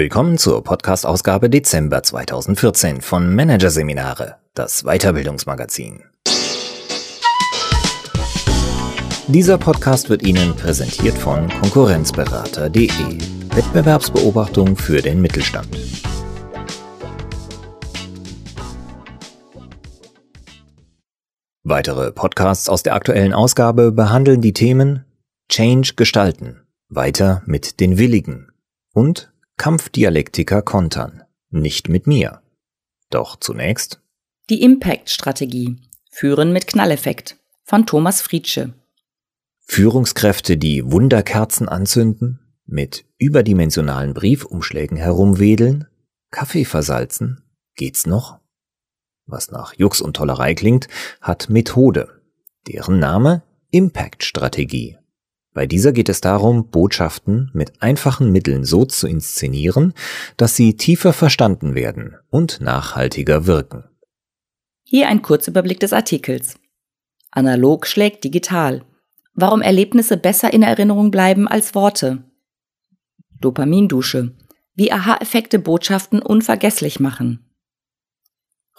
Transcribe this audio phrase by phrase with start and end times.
[0.00, 6.04] Willkommen zur Podcast-Ausgabe Dezember 2014 von Managerseminare, das Weiterbildungsmagazin.
[9.28, 12.88] Dieser Podcast wird Ihnen präsentiert von Konkurrenzberater.de,
[13.54, 15.68] Wettbewerbsbeobachtung für den Mittelstand.
[21.62, 25.04] Weitere Podcasts aus der aktuellen Ausgabe behandeln die Themen
[25.50, 28.50] Change gestalten, weiter mit den Willigen
[28.94, 32.40] und Kampfdialektiker kontern, nicht mit mir.
[33.10, 34.00] Doch zunächst
[34.48, 35.76] die Impact-Strategie
[36.10, 38.72] Führen mit Knalleffekt von Thomas Friedsche.
[39.58, 45.86] Führungskräfte, die Wunderkerzen anzünden, mit überdimensionalen Briefumschlägen herumwedeln,
[46.30, 47.42] Kaffee versalzen,
[47.74, 48.38] geht's noch?
[49.26, 50.88] Was nach Jux und Tollerei klingt,
[51.20, 52.22] hat Methode.
[52.66, 53.42] Deren Name
[53.72, 54.96] Impact-Strategie.
[55.52, 59.94] Bei dieser geht es darum, Botschaften mit einfachen Mitteln so zu inszenieren,
[60.36, 63.84] dass sie tiefer verstanden werden und nachhaltiger wirken.
[64.84, 66.54] Hier ein Kurzüberblick des Artikels.
[67.32, 68.84] Analog schlägt digital.
[69.34, 72.24] Warum Erlebnisse besser in Erinnerung bleiben als Worte.
[73.40, 74.36] Dopamindusche.
[74.74, 77.44] Wie Aha-Effekte Botschaften unvergesslich machen.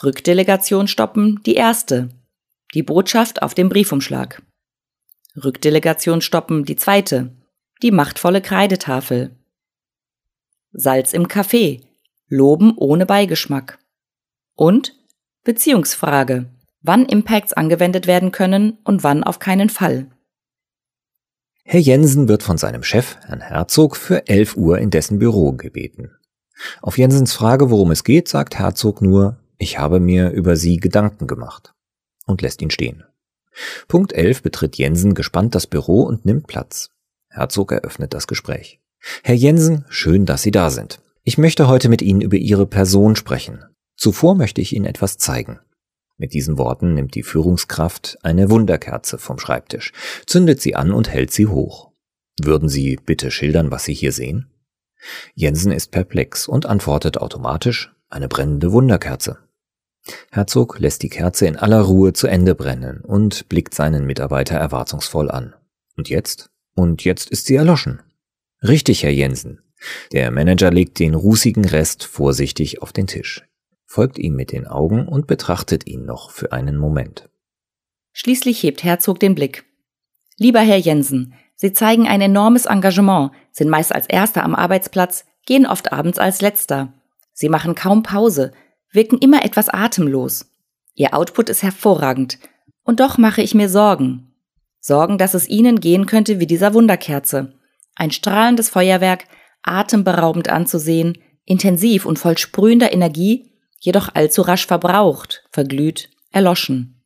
[0.04, 2.10] Rückdelegation stoppen, die erste.
[2.74, 4.42] Die Botschaft auf dem Briefumschlag.
[5.36, 7.32] Rückdelegation stoppen, die zweite.
[7.82, 9.32] Die machtvolle Kreidetafel.
[10.74, 11.82] Salz im Kaffee.
[12.28, 13.80] Loben ohne Beigeschmack.
[14.56, 14.94] Und
[15.44, 16.50] Beziehungsfrage.
[16.82, 20.08] Wann Impacts angewendet werden können und wann auf keinen Fall.
[21.64, 26.12] Herr Jensen wird von seinem Chef, Herrn Herzog, für 11 Uhr in dessen Büro gebeten.
[26.82, 31.28] Auf Jensens Frage, worum es geht, sagt Herzog nur, ich habe mir über Sie Gedanken
[31.28, 31.74] gemacht
[32.26, 33.04] und lässt ihn stehen.
[33.88, 36.90] Punkt 11 betritt Jensen gespannt das Büro und nimmt Platz.
[37.30, 38.80] Herzog eröffnet das Gespräch.
[39.24, 41.02] Herr Jensen, schön, dass Sie da sind.
[41.24, 43.64] Ich möchte heute mit Ihnen über Ihre Person sprechen.
[43.96, 45.60] Zuvor möchte ich Ihnen etwas zeigen.
[46.18, 49.92] Mit diesen Worten nimmt die Führungskraft eine Wunderkerze vom Schreibtisch,
[50.28, 51.92] zündet sie an und hält sie hoch.
[52.40, 54.52] Würden Sie bitte schildern, was Sie hier sehen?
[55.34, 59.40] Jensen ist perplex und antwortet automatisch eine brennende Wunderkerze.
[60.32, 65.30] Herzog lässt die Kerze in aller Ruhe zu Ende brennen und blickt seinen Mitarbeiter erwartungsvoll
[65.30, 65.54] an.
[65.96, 66.50] Und jetzt?
[66.74, 68.02] Und jetzt ist sie erloschen.
[68.64, 69.62] Richtig, Herr Jensen.
[70.12, 73.48] Der Manager legt den rußigen Rest vorsichtig auf den Tisch,
[73.86, 77.30] folgt ihm mit den Augen und betrachtet ihn noch für einen Moment.
[78.14, 79.66] Schließlich hebt Herzog den Blick.
[80.38, 85.68] Lieber Herr Jensen, Sie zeigen ein enormes Engagement, sind meist als Erster am Arbeitsplatz, gehen
[85.68, 86.94] oft abends als Letzter.
[87.34, 88.52] Sie machen kaum Pause,
[88.92, 90.52] wirken immer etwas atemlos.
[90.96, 92.40] Ihr Output ist hervorragend.
[92.84, 94.34] Und doch mache ich mir Sorgen.
[94.80, 97.54] Sorgen, dass es Ihnen gehen könnte wie dieser Wunderkerze.
[97.96, 99.26] Ein strahlendes Feuerwerk,
[99.64, 107.04] atemberaubend anzusehen, intensiv und voll sprühender Energie, jedoch allzu rasch verbraucht, verglüht, erloschen,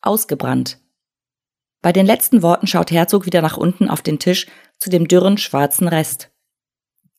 [0.00, 0.78] ausgebrannt.
[1.80, 4.46] Bei den letzten Worten schaut Herzog wieder nach unten auf den Tisch
[4.78, 6.30] zu dem dürren schwarzen Rest.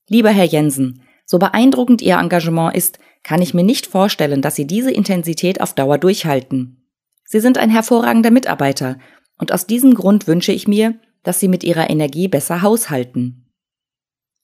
[0.07, 4.66] Lieber Herr Jensen, so beeindruckend Ihr Engagement ist, kann ich mir nicht vorstellen, dass Sie
[4.66, 6.90] diese Intensität auf Dauer durchhalten.
[7.23, 8.97] Sie sind ein hervorragender Mitarbeiter
[9.38, 13.45] und aus diesem Grund wünsche ich mir, dass Sie mit Ihrer Energie besser haushalten.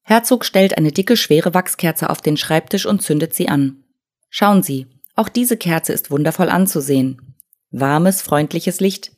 [0.03, 3.84] Herzog stellt eine dicke, schwere Wachskerze auf den Schreibtisch und zündet sie an.
[4.29, 4.85] Schauen Sie,
[5.16, 7.35] auch diese Kerze ist wundervoll anzusehen.
[7.72, 9.12] Warmes, freundliches Licht.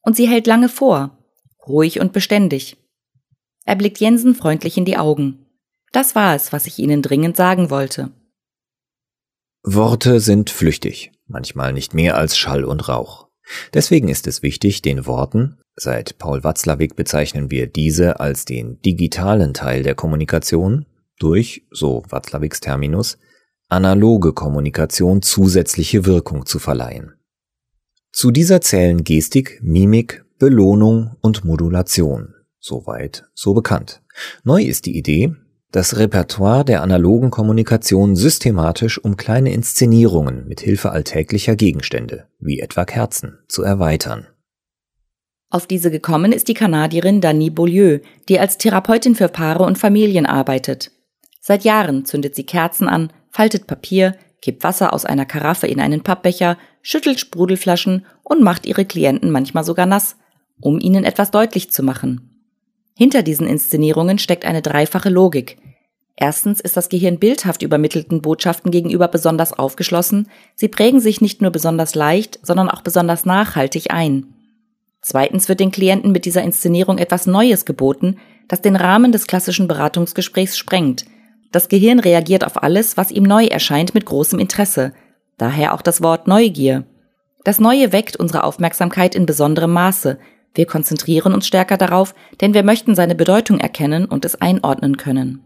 [0.00, 1.18] Und sie hält lange vor,
[1.68, 2.78] ruhig und beständig.
[3.64, 5.41] Er blickt Jensen freundlich in die Augen.
[5.92, 8.10] Das war es, was ich Ihnen dringend sagen wollte.
[9.62, 13.28] Worte sind flüchtig, manchmal nicht mehr als Schall und Rauch.
[13.74, 19.54] Deswegen ist es wichtig, den Worten, seit Paul Watzlawick bezeichnen wir diese als den digitalen
[19.54, 20.86] Teil der Kommunikation,
[21.18, 23.18] durch, so Watzlawicks Terminus,
[23.68, 27.14] analoge Kommunikation zusätzliche Wirkung zu verleihen.
[28.12, 32.34] Zu dieser zählen Gestik, Mimik, Belohnung und Modulation.
[32.58, 34.02] Soweit, so bekannt.
[34.44, 35.34] Neu ist die Idee,
[35.72, 42.84] das Repertoire der analogen Kommunikation systematisch um kleine Inszenierungen mit Hilfe alltäglicher Gegenstände, wie etwa
[42.84, 44.26] Kerzen, zu erweitern.
[45.48, 50.26] Auf diese gekommen ist die Kanadierin Dani Beaulieu, die als Therapeutin für Paare und Familien
[50.26, 50.92] arbeitet.
[51.40, 56.02] Seit Jahren zündet sie Kerzen an, faltet Papier, kippt Wasser aus einer Karaffe in einen
[56.02, 60.16] Pappbecher, schüttelt Sprudelflaschen und macht ihre Klienten manchmal sogar nass,
[60.60, 62.31] um ihnen etwas deutlich zu machen.
[62.94, 65.58] Hinter diesen Inszenierungen steckt eine dreifache Logik.
[66.16, 71.50] Erstens ist das Gehirn bildhaft übermittelten Botschaften gegenüber besonders aufgeschlossen, sie prägen sich nicht nur
[71.50, 74.26] besonders leicht, sondern auch besonders nachhaltig ein.
[75.00, 79.66] Zweitens wird den Klienten mit dieser Inszenierung etwas Neues geboten, das den Rahmen des klassischen
[79.66, 81.06] Beratungsgesprächs sprengt.
[81.50, 84.92] Das Gehirn reagiert auf alles, was ihm neu erscheint, mit großem Interesse.
[85.38, 86.84] Daher auch das Wort Neugier.
[87.44, 90.18] Das Neue weckt unsere Aufmerksamkeit in besonderem Maße.
[90.54, 95.40] Wir konzentrieren uns stärker darauf, denn wir möchten seine Bedeutung erkennen und es einordnen können.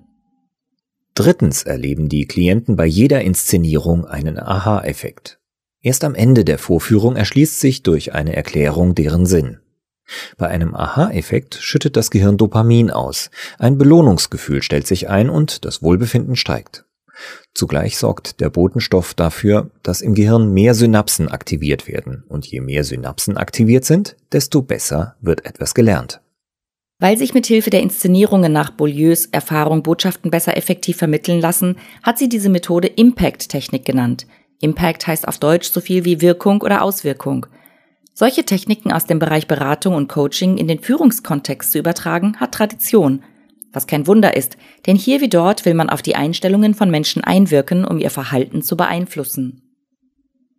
[1.14, 5.38] Drittens erleben die Klienten bei jeder Inszenierung einen Aha-Effekt.
[5.80, 9.60] Erst am Ende der Vorführung erschließt sich durch eine Erklärung deren Sinn.
[10.36, 15.82] Bei einem Aha-Effekt schüttet das Gehirn Dopamin aus, ein Belohnungsgefühl stellt sich ein und das
[15.82, 16.85] Wohlbefinden steigt.
[17.56, 22.84] Zugleich sorgt der Botenstoff dafür, dass im Gehirn mehr Synapsen aktiviert werden, und je mehr
[22.84, 26.20] Synapsen aktiviert sind, desto besser wird etwas gelernt.
[26.98, 32.18] Weil sich mit Hilfe der Inszenierungen nach Beaulieus Erfahrung Botschaften besser effektiv vermitteln lassen, hat
[32.18, 34.26] sie diese Methode Impact-Technik genannt.
[34.60, 37.46] Impact heißt auf Deutsch so viel wie Wirkung oder Auswirkung.
[38.12, 43.22] Solche Techniken aus dem Bereich Beratung und Coaching in den Führungskontext zu übertragen, hat Tradition.
[43.76, 44.56] Was kein Wunder ist,
[44.86, 48.62] denn hier wie dort will man auf die Einstellungen von Menschen einwirken, um ihr Verhalten
[48.62, 49.60] zu beeinflussen.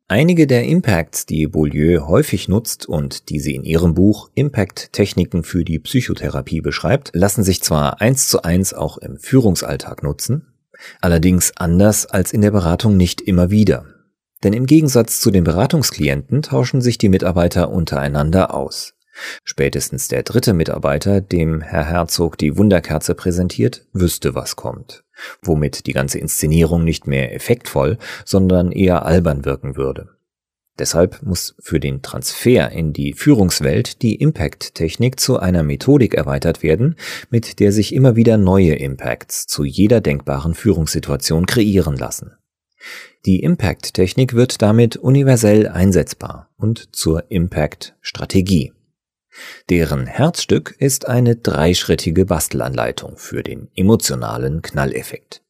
[0.08, 5.42] Einige der Impacts, die Beaulieu häufig nutzt und die sie in ihrem Buch Impact Techniken
[5.42, 10.54] für die Psychotherapie beschreibt, lassen sich zwar eins zu eins auch im Führungsalltag nutzen,
[11.02, 13.88] allerdings anders als in der Beratung nicht immer wieder.
[14.44, 18.94] Denn im Gegensatz zu den Beratungsklienten tauschen sich die Mitarbeiter untereinander aus.
[19.44, 25.04] Spätestens der dritte Mitarbeiter, dem Herr Herzog die Wunderkerze präsentiert, wüsste, was kommt,
[25.42, 30.10] womit die ganze Inszenierung nicht mehr effektvoll, sondern eher albern wirken würde.
[30.80, 36.96] Deshalb muss für den Transfer in die Führungswelt die Impact-Technik zu einer Methodik erweitert werden,
[37.31, 42.34] mit der sich immer wieder neue Impacts zu jeder denkbaren Führungssituation kreieren lassen.
[43.25, 48.74] Die Impact-Technik wird damit universell einsetzbar und zur Impact-Strategie.
[49.69, 55.42] Deren Herzstück ist eine dreischrittige Bastelanleitung für den emotionalen Knalleffekt.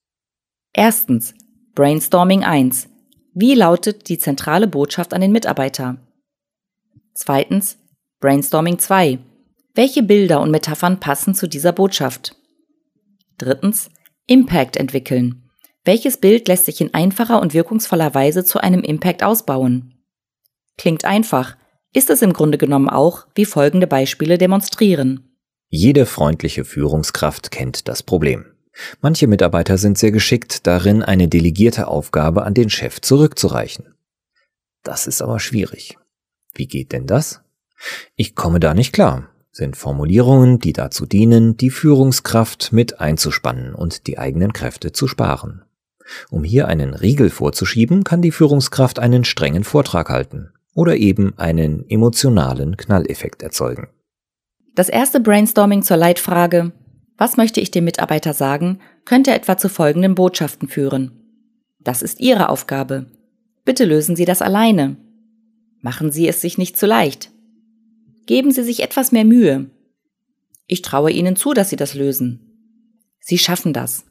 [0.74, 1.34] Erstens
[1.76, 2.88] Brainstorming 1.
[3.34, 5.98] Wie lautet die zentrale Botschaft an den Mitarbeiter?
[7.14, 7.78] Zweitens
[8.20, 9.20] Brainstorming 2.
[9.76, 12.36] Welche Bilder und Metaphern passen zu dieser Botschaft?
[13.38, 13.92] Drittens
[14.26, 15.50] Impact entwickeln.
[15.86, 19.94] Welches Bild lässt sich in einfacher und wirkungsvoller Weise zu einem Impact ausbauen?
[20.78, 21.56] Klingt einfach,
[21.94, 25.28] ist es im Grunde genommen auch, wie folgende Beispiele demonstrieren.
[25.70, 28.46] Jede freundliche Führungskraft kennt das Problem.
[29.02, 33.96] Manche Mitarbeiter sind sehr geschickt darin, eine delegierte Aufgabe an den Chef zurückzureichen.
[34.84, 35.98] Das ist aber schwierig.
[36.54, 37.42] Wie geht denn das?
[38.16, 44.08] Ich komme da nicht klar, sind Formulierungen, die dazu dienen, die Führungskraft mit einzuspannen und
[44.08, 45.64] die eigenen Kräfte zu sparen.
[46.30, 51.90] Um hier einen Riegel vorzuschieben, kann die Führungskraft einen strengen Vortrag halten oder eben einen
[51.90, 53.88] emotionalen Knalleffekt erzeugen.
[54.76, 56.72] Das erste Brainstorming zur Leitfrage
[57.18, 61.12] Was möchte ich dem Mitarbeiter sagen, könnte etwa zu folgenden Botschaften führen.
[61.80, 63.08] Das ist Ihre Aufgabe.
[63.66, 64.98] Bitte lösen Sie das alleine.
[65.82, 67.32] Machen Sie es sich nicht zu leicht.
[68.28, 69.72] Geben Sie sich etwas mehr Mühe.
[70.68, 73.08] Ich traue Ihnen zu, dass Sie das lösen.
[73.20, 74.06] Sie schaffen das.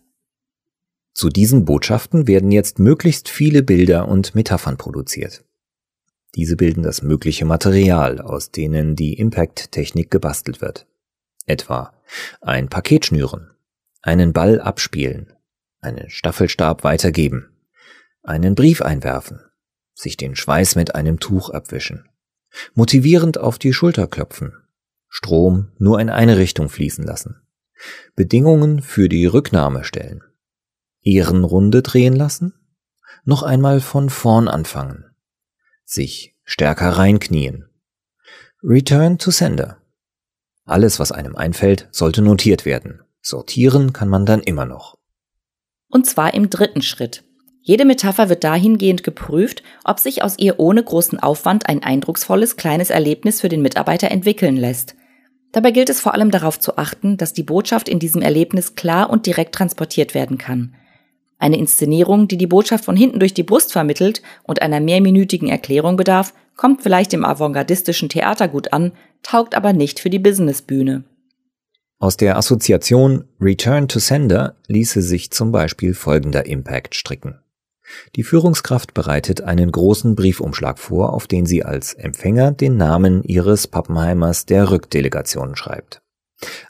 [1.14, 5.45] Zu diesen Botschaften werden jetzt möglichst viele Bilder und Metaphern produziert.
[6.36, 10.86] Diese bilden das mögliche Material, aus denen die Impact-Technik gebastelt wird.
[11.46, 11.94] Etwa
[12.42, 13.52] ein Paket schnüren,
[14.02, 15.32] einen Ball abspielen,
[15.80, 17.56] einen Staffelstab weitergeben,
[18.22, 19.40] einen Brief einwerfen,
[19.94, 22.06] sich den Schweiß mit einem Tuch abwischen,
[22.74, 24.52] motivierend auf die Schulter klopfen,
[25.08, 27.40] Strom nur in eine Richtung fließen lassen,
[28.14, 30.22] Bedingungen für die Rücknahme stellen,
[31.02, 32.52] Ehrenrunde drehen lassen,
[33.24, 35.15] noch einmal von vorn anfangen,
[35.86, 37.64] sich stärker reinknien.
[38.62, 39.78] Return to Sender.
[40.64, 43.02] Alles, was einem einfällt, sollte notiert werden.
[43.22, 44.98] Sortieren kann man dann immer noch.
[45.88, 47.22] Und zwar im dritten Schritt.
[47.62, 52.90] Jede Metapher wird dahingehend geprüft, ob sich aus ihr ohne großen Aufwand ein eindrucksvolles kleines
[52.90, 54.96] Erlebnis für den Mitarbeiter entwickeln lässt.
[55.52, 59.08] Dabei gilt es vor allem darauf zu achten, dass die Botschaft in diesem Erlebnis klar
[59.08, 60.74] und direkt transportiert werden kann.
[61.38, 65.96] Eine Inszenierung, die die Botschaft von hinten durch die Brust vermittelt und einer mehrminütigen Erklärung
[65.96, 71.04] bedarf, kommt vielleicht im avantgardistischen Theater gut an, taugt aber nicht für die Businessbühne.
[71.98, 77.40] Aus der Assoziation Return to Sender ließe sich zum Beispiel folgender Impact stricken.
[78.16, 83.66] Die Führungskraft bereitet einen großen Briefumschlag vor, auf den sie als Empfänger den Namen ihres
[83.66, 86.02] Pappenheimers der Rückdelegation schreibt.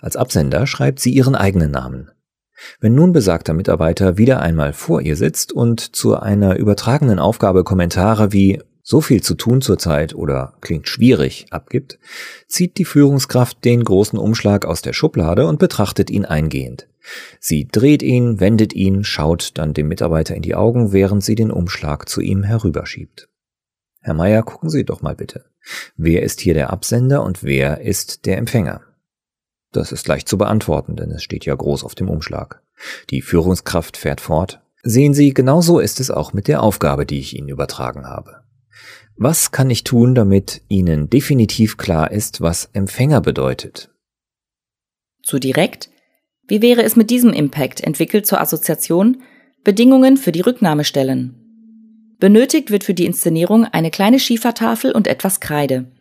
[0.00, 2.10] Als Absender schreibt sie ihren eigenen Namen.
[2.80, 8.32] Wenn nun besagter Mitarbeiter wieder einmal vor ihr sitzt und zu einer übertragenen Aufgabe Kommentare
[8.32, 11.98] wie so viel zu tun zurzeit oder klingt schwierig abgibt,
[12.46, 16.86] zieht die Führungskraft den großen Umschlag aus der Schublade und betrachtet ihn eingehend.
[17.40, 21.50] Sie dreht ihn, wendet ihn, schaut dann dem Mitarbeiter in die Augen, während sie den
[21.50, 23.28] Umschlag zu ihm herüberschiebt.
[24.00, 25.46] Herr Meier, gucken Sie doch mal bitte.
[25.96, 28.82] Wer ist hier der Absender und wer ist der Empfänger?
[29.76, 32.62] Das ist leicht zu beantworten, denn es steht ja groß auf dem Umschlag.
[33.10, 34.62] Die Führungskraft fährt fort.
[34.82, 38.42] Sehen Sie, genau so ist es auch mit der Aufgabe, die ich Ihnen übertragen habe.
[39.18, 43.90] Was kann ich tun, damit Ihnen definitiv klar ist, was Empfänger bedeutet?
[45.22, 45.90] Zu direkt?
[46.48, 49.22] Wie wäre es mit diesem Impact entwickelt zur Assoziation
[49.62, 52.14] Bedingungen für die Rücknahmestellen?
[52.18, 55.92] Benötigt wird für die Inszenierung eine kleine Schiefertafel und etwas Kreide.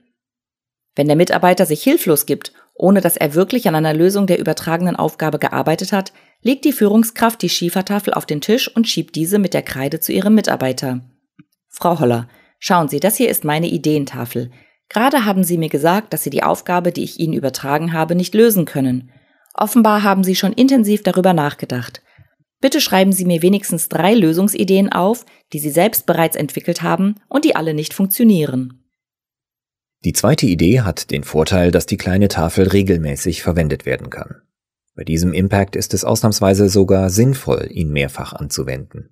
[0.96, 4.96] Wenn der Mitarbeiter sich hilflos gibt, ohne dass er wirklich an einer Lösung der übertragenen
[4.96, 9.54] Aufgabe gearbeitet hat, legt die Führungskraft die Schiefertafel auf den Tisch und schiebt diese mit
[9.54, 11.02] der Kreide zu ihrem Mitarbeiter.
[11.70, 12.28] Frau Holler,
[12.60, 14.50] Schauen Sie, das hier ist meine Ideentafel.
[14.90, 18.34] Gerade haben Sie mir gesagt, dass Sie die Aufgabe, die ich Ihnen übertragen habe, nicht
[18.34, 19.12] lösen können.
[19.54, 22.02] Offenbar haben Sie schon intensiv darüber nachgedacht.
[22.62, 27.46] Bitte schreiben Sie mir wenigstens drei Lösungsideen auf, die Sie selbst bereits entwickelt haben und
[27.46, 28.85] die alle nicht funktionieren.
[30.06, 34.36] Die zweite Idee hat den Vorteil, dass die kleine Tafel regelmäßig verwendet werden kann.
[34.94, 39.10] Bei diesem Impact ist es ausnahmsweise sogar sinnvoll, ihn mehrfach anzuwenden.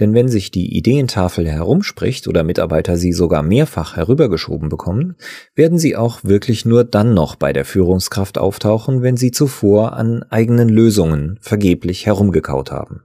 [0.00, 5.14] Denn wenn sich die Ideentafel herumspricht oder Mitarbeiter sie sogar mehrfach herübergeschoben bekommen,
[5.54, 10.24] werden sie auch wirklich nur dann noch bei der Führungskraft auftauchen, wenn sie zuvor an
[10.24, 13.04] eigenen Lösungen vergeblich herumgekaut haben.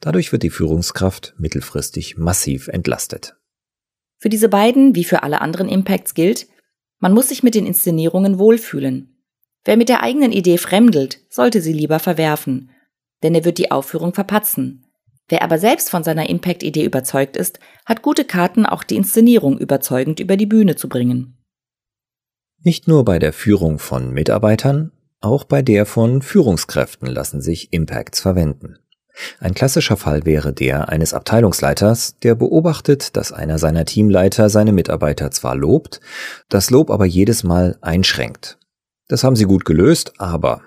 [0.00, 3.36] Dadurch wird die Führungskraft mittelfristig massiv entlastet.
[4.16, 6.46] Für diese beiden, wie für alle anderen Impacts gilt,
[7.04, 9.14] man muss sich mit den Inszenierungen wohlfühlen.
[9.62, 12.70] Wer mit der eigenen Idee fremdelt, sollte sie lieber verwerfen,
[13.22, 14.86] denn er wird die Aufführung verpatzen.
[15.28, 20.18] Wer aber selbst von seiner Impact-Idee überzeugt ist, hat gute Karten, auch die Inszenierung überzeugend
[20.18, 21.36] über die Bühne zu bringen.
[22.62, 28.20] Nicht nur bei der Führung von Mitarbeitern, auch bei der von Führungskräften lassen sich Impacts
[28.20, 28.78] verwenden.
[29.38, 35.30] Ein klassischer Fall wäre der eines Abteilungsleiters, der beobachtet, dass einer seiner Teamleiter seine Mitarbeiter
[35.30, 36.00] zwar lobt,
[36.48, 38.58] das Lob aber jedes Mal einschränkt.
[39.08, 40.62] Das haben sie gut gelöst, aber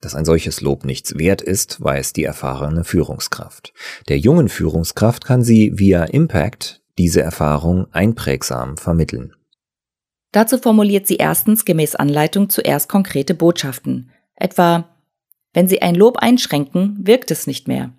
[0.00, 3.72] dass ein solches Lob nichts wert ist, weiß die erfahrene Führungskraft.
[4.08, 9.34] Der jungen Führungskraft kann sie via Impact diese Erfahrung einprägsam vermitteln.
[10.32, 14.88] Dazu formuliert sie erstens gemäß Anleitung zuerst konkrete Botschaften, etwa
[15.52, 17.92] wenn Sie ein Lob einschränken, wirkt es nicht mehr.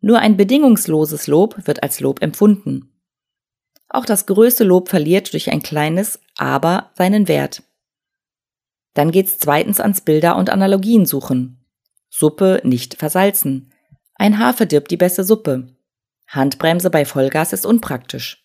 [0.00, 2.90] Nur ein bedingungsloses Lob wird als Lob empfunden.
[3.88, 7.62] Auch das größte Lob verliert durch ein kleines Aber seinen Wert.
[8.94, 11.64] Dann geht's zweitens ans Bilder und Analogien suchen.
[12.10, 13.72] Suppe nicht versalzen.
[14.14, 15.74] Ein Haar verdirbt die beste Suppe.
[16.28, 18.44] Handbremse bei Vollgas ist unpraktisch.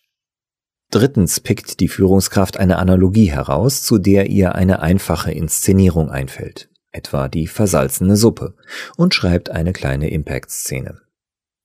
[0.90, 7.28] Drittens pickt die Führungskraft eine Analogie heraus, zu der ihr eine einfache Inszenierung einfällt, etwa
[7.28, 8.54] die versalzene Suppe,
[8.96, 11.00] und schreibt eine kleine Impact-Szene.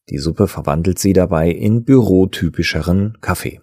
[0.09, 3.61] Die Suppe verwandelt sie dabei in bürotypischeren Kaffee.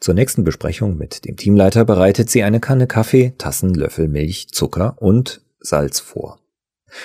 [0.00, 4.96] Zur nächsten Besprechung mit dem Teamleiter bereitet sie eine Kanne Kaffee, Tassen, Löffel Milch, Zucker
[5.00, 6.40] und Salz vor.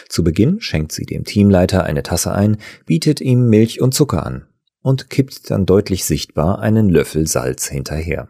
[0.09, 4.47] Zu Beginn schenkt sie dem Teamleiter eine Tasse ein, bietet ihm Milch und Zucker an
[4.81, 8.29] und kippt dann deutlich sichtbar einen Löffel Salz hinterher.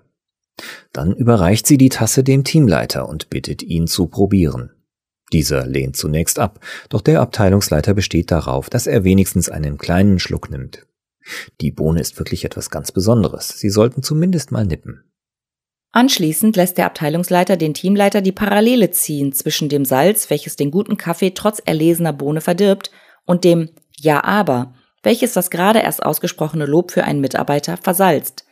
[0.91, 4.71] Dann überreicht sie die Tasse dem Teamleiter und bittet ihn zu probieren.
[5.34, 10.50] Dieser lehnt zunächst ab, doch der Abteilungsleiter besteht darauf, dass er wenigstens einen kleinen Schluck
[10.51, 10.86] nimmt.
[11.62, 13.50] Die Bohne ist wirklich etwas ganz Besonderes.
[13.50, 15.03] Sie sollten zumindest mal nippen.
[15.91, 20.98] Anschließend lässt der Abteilungsleiter den Teamleiter die Parallele ziehen zwischen dem Salz, welches den guten
[20.98, 22.91] Kaffee trotz erlesener Bohne verdirbt,
[23.25, 28.46] und dem Ja aber, welches das gerade erst ausgesprochene Lob für einen Mitarbeiter versalzt.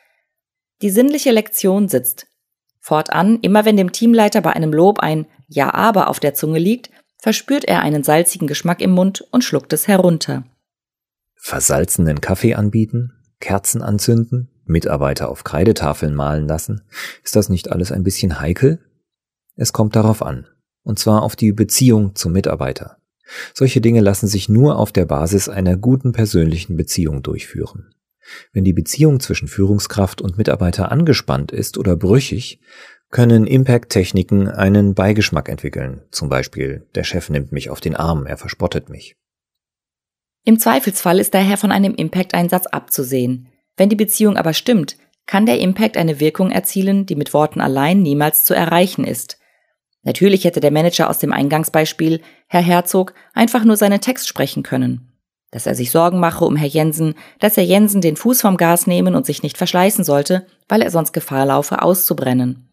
[0.81, 2.27] Die sinnliche Lektion sitzt.
[2.79, 6.89] Fortan, immer wenn dem Teamleiter bei einem Lob ein Ja aber auf der Zunge liegt,
[7.17, 10.43] verspürt er einen salzigen Geschmack im Mund und schluckt es herunter
[11.43, 16.83] versalzenen Kaffee anbieten, Kerzen anzünden, Mitarbeiter auf Kreidetafeln malen lassen,
[17.21, 18.79] ist das nicht alles ein bisschen heikel?
[19.57, 20.47] Es kommt darauf an,
[20.83, 22.97] und zwar auf die Beziehung zum Mitarbeiter.
[23.53, 27.93] Solche Dinge lassen sich nur auf der Basis einer guten persönlichen Beziehung durchführen.
[28.53, 32.61] Wenn die Beziehung zwischen Führungskraft und Mitarbeiter angespannt ist oder brüchig,
[33.13, 36.01] können Impact-Techniken einen Beigeschmack entwickeln.
[36.09, 39.15] Zum Beispiel, der Chef nimmt mich auf den Arm, er verspottet mich.
[40.43, 43.49] Im Zweifelsfall ist daher von einem Impact-Einsatz abzusehen.
[43.77, 48.01] Wenn die Beziehung aber stimmt, kann der Impact eine Wirkung erzielen, die mit Worten allein
[48.01, 49.37] niemals zu erreichen ist.
[50.01, 55.13] Natürlich hätte der Manager aus dem Eingangsbeispiel, Herr Herzog, einfach nur seinen Text sprechen können.
[55.51, 58.87] dass er sich Sorgen mache um Herr Jensen, dass Herr Jensen den Fuß vom Gas
[58.87, 62.72] nehmen und sich nicht verschleißen sollte, weil er sonst Gefahr laufe, auszubrennen.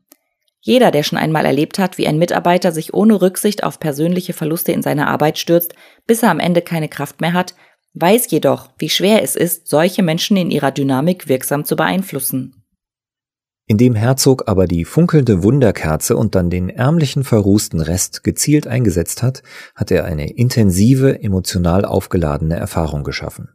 [0.61, 4.73] Jeder, der schon einmal erlebt hat, wie ein Mitarbeiter sich ohne Rücksicht auf persönliche Verluste
[4.73, 5.75] in seine Arbeit stürzt,
[6.07, 7.55] bis er am Ende keine Kraft mehr hat,
[7.95, 12.55] weiß jedoch, wie schwer es ist, solche Menschen in ihrer Dynamik wirksam zu beeinflussen.
[13.67, 19.45] Indem Herzog aber die funkelnde Wunderkerze und dann den ärmlichen verrußten Rest gezielt eingesetzt hat,
[19.77, 23.49] hat er eine intensive, emotional aufgeladene Erfahrung geschaffen.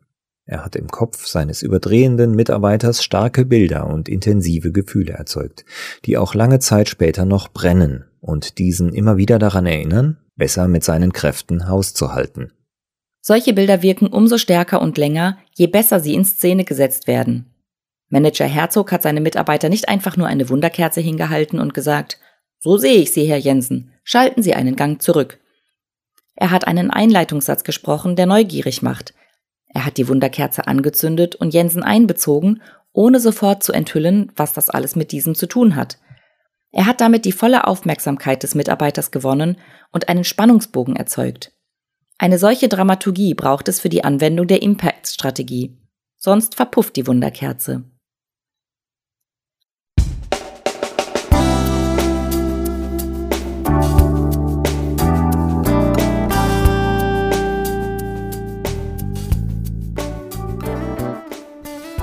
[0.48, 5.66] Er hat im Kopf seines überdrehenden Mitarbeiters starke Bilder und intensive Gefühle erzeugt,
[6.06, 10.84] die auch lange Zeit später noch brennen und diesen immer wieder daran erinnern, besser mit
[10.84, 12.52] seinen Kräften Haus zu halten.
[13.22, 17.52] Solche Bilder wirken umso stärker und länger, je besser sie in Szene gesetzt werden.
[18.10, 22.20] Manager Herzog hat seine Mitarbeiter nicht einfach nur eine Wunderkerze hingehalten und gesagt,
[22.60, 25.40] so sehe ich Sie, Herr Jensen, schalten Sie einen Gang zurück.
[26.36, 29.16] Er hat einen Einleitungssatz gesprochen, der neugierig macht.
[29.76, 32.62] Er hat die Wunderkerze angezündet und Jensen einbezogen,
[32.94, 36.00] ohne sofort zu enthüllen, was das alles mit diesem zu tun hat.
[36.72, 39.58] Er hat damit die volle Aufmerksamkeit des Mitarbeiters gewonnen
[39.92, 41.52] und einen Spannungsbogen erzeugt.
[42.18, 45.78] Eine solche Dramaturgie braucht es für die Anwendung der Impact-Strategie.
[46.16, 47.84] Sonst verpufft die Wunderkerze.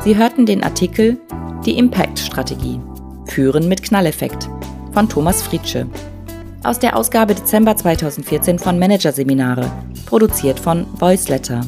[0.05, 1.17] Sie hörten den Artikel
[1.65, 2.81] Die Impact-Strategie.
[3.27, 4.49] Führen mit Knalleffekt
[4.93, 5.87] von Thomas Friedsche.
[6.65, 9.71] Aus der Ausgabe Dezember 2014 von Managerseminare,
[10.07, 11.61] produziert von Voiceletter.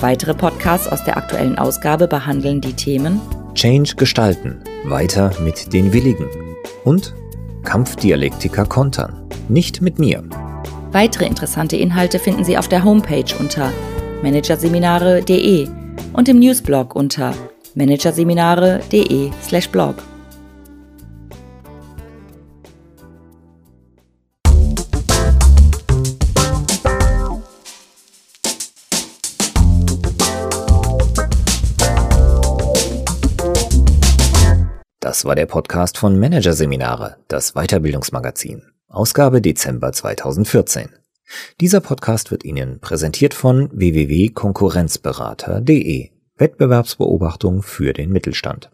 [0.00, 3.20] Weitere Podcasts aus der aktuellen Ausgabe behandeln die Themen
[3.54, 6.26] Change gestalten, weiter mit den Willigen
[6.84, 7.14] und
[7.62, 10.24] Kampfdialektiker kontern, nicht mit mir.
[10.90, 13.70] Weitere interessante Inhalte finden Sie auf der Homepage unter
[14.24, 15.77] managerseminare.de
[16.12, 17.34] und im Newsblog unter
[17.74, 19.94] managerseminare.de/blog.
[35.00, 40.90] Das war der Podcast von Managerseminare, das Weiterbildungsmagazin, Ausgabe Dezember 2014.
[41.60, 48.70] Dieser Podcast wird Ihnen präsentiert von www.konkurrenzberater.de Wettbewerbsbeobachtung für den Mittelstand.